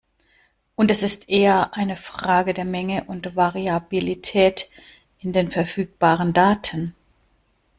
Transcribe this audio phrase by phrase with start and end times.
[0.75, 4.67] Und es ist eher eine Frage der Menge und Variabilität
[5.19, 6.95] in den verfügbaren Daten.